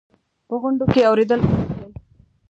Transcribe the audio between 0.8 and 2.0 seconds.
کې اورېدل ادب دی.